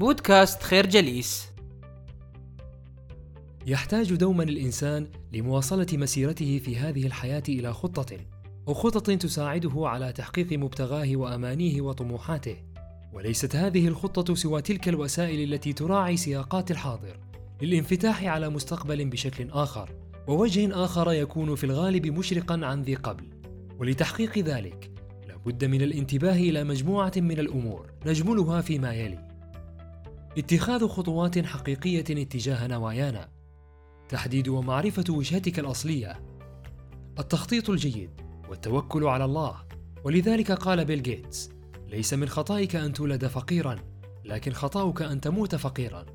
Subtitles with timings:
[0.00, 1.48] بودكاست خير جليس.
[3.66, 8.16] يحتاج دوما الإنسان لمواصلة مسيرته في هذه الحياة إلى خطة
[8.68, 12.56] أو خطط تساعده على تحقيق مبتغاه وأمانيه وطموحاته.
[13.12, 17.20] وليست هذه الخطة سوى تلك الوسائل التي تراعي سياقات الحاضر
[17.62, 19.90] للانفتاح على مستقبل بشكل آخر
[20.28, 23.24] ووجه آخر يكون في الغالب مشرقا عن ذي قبل.
[23.78, 24.90] ولتحقيق ذلك
[25.28, 29.29] لابد من الانتباه إلى مجموعة من الأمور نجملها فيما يلي.
[30.40, 33.28] اتخاذ خطوات حقيقية اتجاه نوايانا.
[34.08, 36.22] تحديد ومعرفة وجهتك الأصلية.
[37.18, 38.10] التخطيط الجيد
[38.48, 39.54] والتوكل على الله.
[40.04, 41.50] ولذلك قال بيل جيتس
[41.88, 43.76] ليس من خطائك أن تولد فقيرا
[44.24, 46.06] لكن خطاؤك أن تموت فقيرا.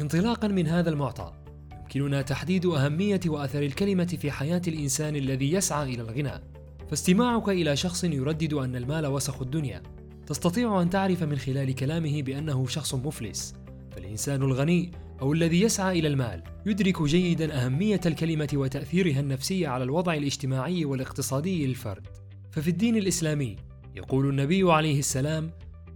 [0.00, 1.32] انطلاقا من هذا المعطى
[1.72, 6.42] يمكننا تحديد أهمية وأثر الكلمة في حياة الإنسان الذي يسعى إلى الغنى.
[6.90, 9.82] فاستماعك إلى شخص يردد أن المال وسخ الدنيا.
[10.26, 13.54] تستطيع أن تعرف من خلال كلامه بأنه شخص مفلس
[13.90, 14.90] فالإنسان الغني
[15.22, 21.66] أو الذي يسعى إلى المال يدرك جيدا أهمية الكلمة وتأثيرها النفسي على الوضع الاجتماعي والاقتصادي
[21.66, 22.06] للفرد.
[22.52, 23.56] ففي الدين الإسلامي
[23.96, 25.50] يقول النبي عليه السلام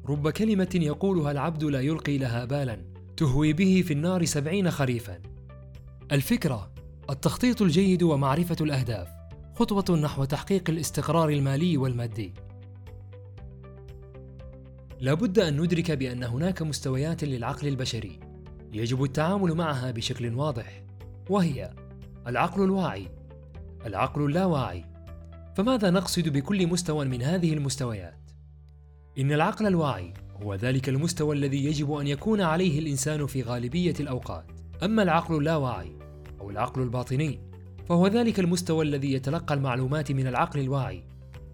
[0.09, 2.85] رب كلمة يقولها العبد لا يلقي لها بالا
[3.17, 5.19] تهوي به في النار سبعين خريفا.
[6.13, 6.73] الفكرة
[7.11, 9.09] التخطيط الجيد ومعرفة الأهداف
[9.55, 12.35] خطوة نحو تحقيق الاستقرار المالي والمادي.
[15.01, 18.21] لابد أن ندرك بأن هناك مستويات للعقل البشري.
[18.73, 20.83] يجب التعامل معها بشكل واضح
[21.31, 21.71] وهي
[22.27, 23.09] العقل الواعي.
[23.87, 24.85] العقل اللاواعي.
[25.57, 28.31] فماذا نقصد بكل مستوى من هذه المستويات؟
[29.19, 34.45] إن العقل الواعي هو ذلك المستوى الذي يجب أن يكون عليه الإنسان في غالبية الأوقات.
[34.83, 35.93] أما العقل اللاواعي
[36.41, 37.41] أو العقل الباطني
[37.89, 41.05] فهو ذلك المستوى الذي يتلقى المعلومات من العقل الواعي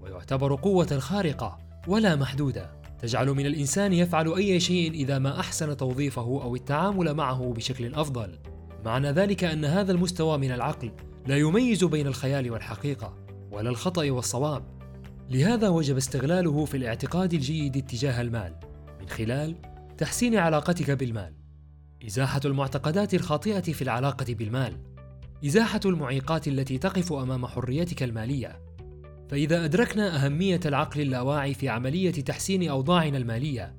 [0.01, 2.84] ويعتبر قوة خارقة ولا محدودة.
[3.05, 8.39] تجعل من الإنسان يفعل أي شيء إذا ما أحسن توظيفه أو التعامل معه بشكل أفضل.
[8.85, 10.93] معنى ذلك أن هذا المستوى من العقل
[11.27, 13.17] لا يميز بين الخيال والحقيقة،
[13.53, 14.65] ولا الخطأ والصواب.
[15.31, 18.55] لهذا وجب استغلاله في الاعتقاد الجيد اتجاه المال،
[19.01, 19.57] من خلال
[19.99, 21.35] تحسين علاقتك بالمال،
[22.07, 24.77] إزاحة المعتقدات الخاطئة في العلاقة بالمال،
[25.47, 28.64] إزاحة المعيقات التي تقف أمام حريتك المالية،
[29.29, 33.75] فإذا أدركنا أهمية العقل اللاواعي في عملية تحسين أوضاعنا المالية،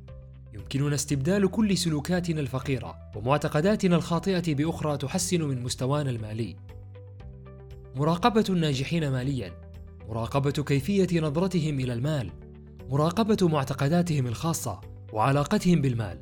[0.53, 6.55] يمكننا استبدال كل سلوكاتنا الفقيرة ومعتقداتنا الخاطئة بأخرى تحسن من مستوانا المالي.
[7.95, 9.53] مراقبة الناجحين ماليًا،
[10.09, 12.31] مراقبة كيفية نظرتهم إلى المال،
[12.89, 14.81] مراقبة معتقداتهم الخاصة
[15.13, 16.19] وعلاقتهم بالمال.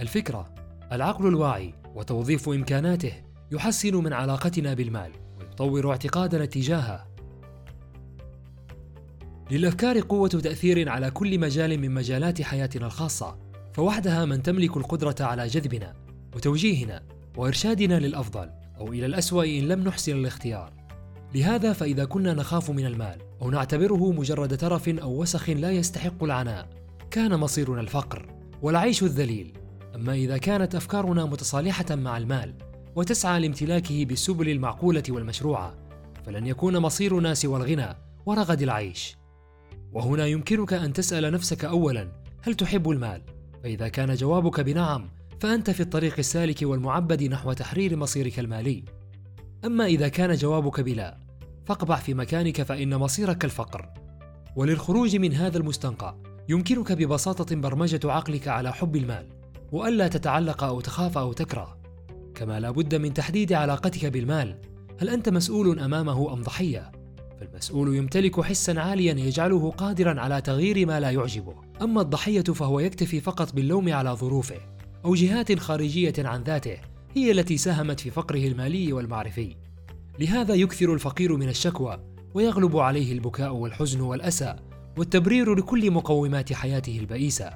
[0.00, 0.54] الفكرة:
[0.92, 3.12] العقل الواعي وتوظيف إمكاناته
[3.52, 5.12] يحسن من علاقتنا بالمال.
[5.60, 7.06] ويطور اعتقادنا تجاهه.
[9.50, 13.38] للأفكار قوة تأثير على كل مجال من مجالات حياتنا الخاصة
[13.72, 15.94] فوحدها من تملك القدرة على جذبنا
[16.34, 17.02] وتوجيهنا
[17.36, 20.72] وإرشادنا للأفضل أو إلى الأسوأ إن لم نحسن الاختيار.
[21.34, 26.68] لهذا فإذا كنا نخاف من المال أو نعتبره مجرد ترف أو وسخ لا يستحق العناء
[27.10, 28.26] كان مصيرنا الفقر
[28.62, 29.52] والعيش الذليل.
[29.94, 32.54] أما إذا كانت أفكارنا متصالحة مع المال
[32.96, 35.74] وتسعى لامتلاكه بالسبل المعقولة والمشروعة
[36.26, 39.16] فلن يكون مصيرنا سوى الغنى ورغد العيش.
[39.92, 42.08] وهنا يمكنك أن تسأل نفسك أولا
[42.42, 43.22] هل تحب المال؟
[43.62, 45.10] فإذا كان جوابك بنعم
[45.40, 48.84] فأنت في الطريق السالك والمعبد نحو تحرير مصيرك المالي.
[49.64, 51.18] أما إذا كان جوابك بلا
[51.66, 53.88] فاقبع في مكانك فإن مصيرك الفقر.
[54.56, 56.14] وللخروج من هذا المستنقع
[56.48, 59.28] يمكنك ببساطة برمجة عقلك على حب المال
[59.72, 61.81] وألا تتعلق أو تخاف أو تكره.
[62.34, 64.58] كما لا بد من تحديد علاقتك بالمال
[64.98, 66.92] هل أنت مسؤول أمامه أم ضحية؟
[67.40, 71.54] فالمسؤول يمتلك حسا عاليا يجعله قادرا على تغيير ما لا يعجبه.
[71.82, 74.60] أما الضحية فهو يكتفي فقط باللوم على ظروفه
[75.04, 76.76] أو جهات خارجية عن ذاته
[77.16, 79.56] هي التي ساهمت في فقره المالي والمعرفي.
[80.18, 82.00] لهذا يكثر الفقير من الشكوى
[82.34, 84.56] ويغلب عليه البكاء والحزن والأسى
[84.98, 87.50] والتبرير لكل مقومات حياته البئيسة.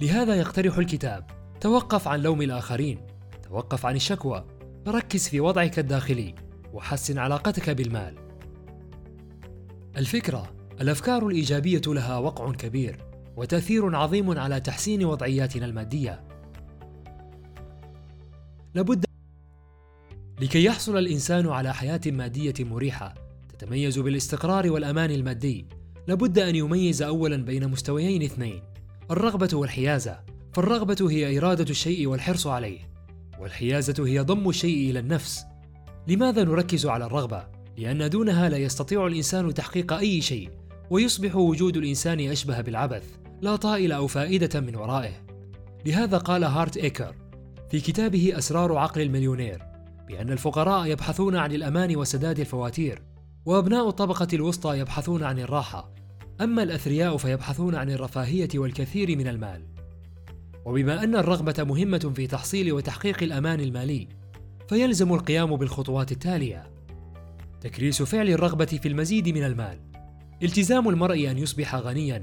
[0.00, 1.24] لهذا يقترح الكتاب
[1.60, 3.15] توقف عن لوم الآخرين.
[3.48, 4.44] توقف عن الشكوى.
[4.88, 6.34] ركز في وضعك الداخلي
[6.72, 8.14] وحسن علاقتك بالمال.
[9.96, 13.04] الفكرة الأفكار الإيجابية لها وقع كبير
[13.36, 16.24] وتأثير عظيم على تحسين وضعياتنا المادية.
[18.74, 19.04] لابد
[20.40, 23.14] لكي يحصل الإنسان على حياة مادية مريحة
[23.48, 25.66] تتميز بالاستقرار والأمان المادي
[26.08, 28.62] لابد أن يميز اولا بين مستويين اثنين
[29.10, 30.20] الرغبة والحيازة.
[30.52, 32.95] فالرغبة هي إرادة الشيء والحرص عليه.
[33.40, 35.44] والحيازة هي ضم الشيء إلى النفس.
[36.08, 37.46] لماذا نركز على الرغبة؟
[37.78, 40.50] لأن دونها لا يستطيع الإنسان تحقيق أي شيء،
[40.90, 43.04] ويصبح وجود الإنسان أشبه بالعبث،
[43.40, 45.26] لا طائل أو فائدة من ورائه
[45.86, 47.14] لهذا قال هارت إيكر
[47.70, 49.62] في كتابه أسرار عقل المليونير
[50.08, 53.02] بأن الفقراء يبحثون عن الأمان وسداد الفواتير
[53.46, 55.92] وأبناء الطبقة الوسطى يبحثون عن الراحة
[56.40, 59.75] أما الأثرياء فيبحثون عن الرفاهية والكثير من المال
[60.66, 64.08] وبما أن الرغبة مهمة في تحصيل وتحقيق الأمان المالي
[64.68, 66.70] فيلزم القيام بالخطوات التالية.
[67.60, 69.80] تكريس فعل الرغبة في المزيد من المال.
[70.42, 72.22] التزام المرء أن يصبح غنيا.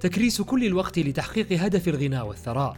[0.00, 2.76] تكريس كل الوقت لتحقيق هدف الغنى والثراء.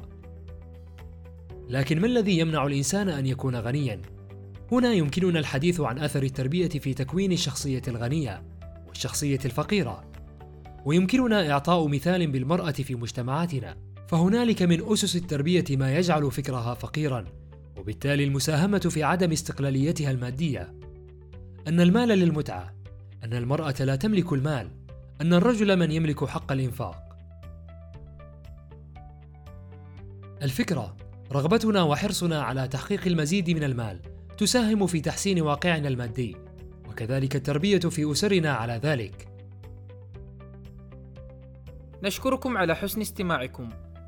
[1.69, 4.03] لكن ما الذي يمنع الإنسان أن يكون غنيا؟
[4.73, 8.43] هنا يمكننا الحديث عن أثر التربية في تكوين الشخصية الغنية
[8.89, 10.05] والشخصية الفقيرة.
[10.85, 13.90] ويمكننا إعطاء مثال بالمرأة في مجتمعاتنا.
[14.11, 17.25] فهنالك من أسس التربية ما يجعل فكرها فقيرا
[17.77, 20.75] وبالتالي المساهمة في عدم استقلاليتها المادية.
[21.69, 22.75] أن المال للمتعة
[23.25, 24.71] أن المرأة لا تملك المال
[25.21, 26.97] أن الرجل من يملك حق الإنفاق.
[30.43, 30.97] الفكرة
[31.33, 34.01] رغبتنا وحرصنا على تحقيق المزيد من المال
[34.39, 36.37] تساهم في تحسين واقعنا المادي
[36.89, 39.29] وكذلك التربية في أسرنا على ذلك.
[42.03, 43.71] نشكركم على حسن استماعكم.